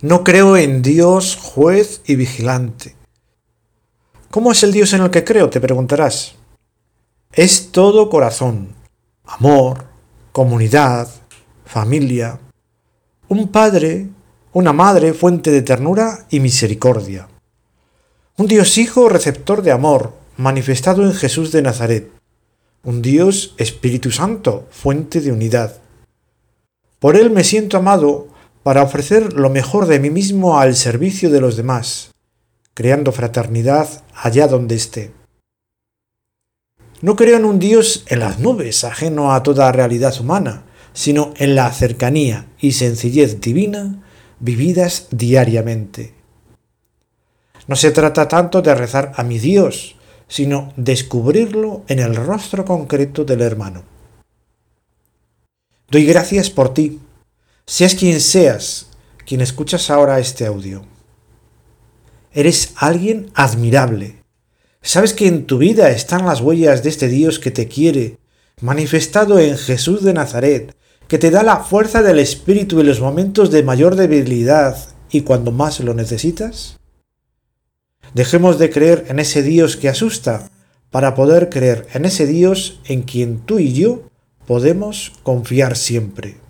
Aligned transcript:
No 0.00 0.22
creo 0.22 0.56
en 0.56 0.80
Dios 0.80 1.36
juez 1.36 2.02
y 2.06 2.14
vigilante. 2.14 2.94
¿Cómo 4.30 4.52
es 4.52 4.62
el 4.62 4.72
Dios 4.72 4.92
en 4.92 5.02
el 5.02 5.10
que 5.10 5.24
creo? 5.24 5.50
te 5.50 5.60
preguntarás. 5.60 6.36
Es 7.32 7.72
todo 7.72 8.08
corazón, 8.08 8.74
amor, 9.24 9.86
comunidad, 10.30 11.08
familia, 11.64 12.38
un 13.26 13.48
padre, 13.48 14.06
una 14.52 14.72
madre, 14.72 15.14
fuente 15.14 15.50
de 15.50 15.62
ternura 15.62 16.26
y 16.30 16.38
misericordia. 16.38 17.28
Un 18.36 18.46
Dios 18.46 18.78
Hijo 18.78 19.08
receptor 19.08 19.62
de 19.62 19.72
amor, 19.72 20.12
manifestado 20.36 21.02
en 21.02 21.12
Jesús 21.12 21.50
de 21.50 21.62
Nazaret. 21.62 22.12
Un 22.84 23.02
Dios 23.02 23.56
Espíritu 23.58 24.12
Santo, 24.12 24.68
fuente 24.70 25.20
de 25.20 25.32
unidad. 25.32 25.78
Por 27.00 27.16
Él 27.16 27.30
me 27.30 27.42
siento 27.42 27.78
amado 27.78 28.28
para 28.68 28.82
ofrecer 28.82 29.32
lo 29.32 29.48
mejor 29.48 29.86
de 29.86 29.98
mí 29.98 30.10
mismo 30.10 30.58
al 30.60 30.76
servicio 30.76 31.30
de 31.30 31.40
los 31.40 31.56
demás, 31.56 32.10
creando 32.74 33.12
fraternidad 33.12 33.88
allá 34.14 34.46
donde 34.46 34.74
esté. 34.74 35.14
No 37.00 37.16
creo 37.16 37.38
en 37.38 37.46
un 37.46 37.58
Dios 37.58 38.04
en 38.08 38.20
las 38.20 38.40
nubes, 38.40 38.84
ajeno 38.84 39.32
a 39.32 39.42
toda 39.42 39.72
realidad 39.72 40.14
humana, 40.20 40.64
sino 40.92 41.32
en 41.38 41.54
la 41.54 41.72
cercanía 41.72 42.44
y 42.60 42.72
sencillez 42.72 43.40
divina 43.40 44.04
vividas 44.38 45.06
diariamente. 45.12 46.12
No 47.68 47.74
se 47.74 47.90
trata 47.90 48.28
tanto 48.28 48.60
de 48.60 48.74
rezar 48.74 49.12
a 49.16 49.24
mi 49.24 49.38
Dios, 49.38 49.96
sino 50.26 50.74
descubrirlo 50.76 51.84
en 51.88 52.00
el 52.00 52.14
rostro 52.14 52.66
concreto 52.66 53.24
del 53.24 53.40
hermano. 53.40 53.84
Doy 55.90 56.04
gracias 56.04 56.50
por 56.50 56.74
ti, 56.74 57.00
seas 57.68 57.94
quien 57.94 58.18
seas, 58.18 58.86
quien 59.26 59.42
escuchas 59.42 59.90
ahora 59.90 60.18
este 60.18 60.46
audio. 60.46 60.86
Eres 62.32 62.72
alguien 62.76 63.30
admirable. 63.34 64.22
Sabes 64.80 65.12
que 65.12 65.26
en 65.26 65.44
tu 65.44 65.58
vida 65.58 65.90
están 65.90 66.24
las 66.24 66.40
huellas 66.40 66.82
de 66.82 66.88
este 66.88 67.08
Dios 67.08 67.38
que 67.38 67.50
te 67.50 67.68
quiere, 67.68 68.16
manifestado 68.62 69.38
en 69.38 69.58
Jesús 69.58 70.02
de 70.02 70.14
Nazaret, 70.14 70.74
que 71.08 71.18
te 71.18 71.30
da 71.30 71.42
la 71.42 71.58
fuerza 71.58 72.02
del 72.02 72.20
Espíritu 72.20 72.80
en 72.80 72.86
los 72.86 73.00
momentos 73.00 73.50
de 73.50 73.62
mayor 73.62 73.96
debilidad 73.96 74.78
y 75.10 75.20
cuando 75.20 75.52
más 75.52 75.78
lo 75.80 75.92
necesitas? 75.92 76.78
Dejemos 78.14 78.58
de 78.58 78.70
creer 78.70 79.04
en 79.08 79.18
ese 79.18 79.42
Dios 79.42 79.76
que 79.76 79.90
asusta 79.90 80.50
para 80.90 81.14
poder 81.14 81.50
creer 81.50 81.86
en 81.92 82.06
ese 82.06 82.26
Dios 82.26 82.80
en 82.86 83.02
quien 83.02 83.40
tú 83.40 83.58
y 83.58 83.74
yo 83.74 84.08
podemos 84.46 85.12
confiar 85.22 85.76
siempre. 85.76 86.47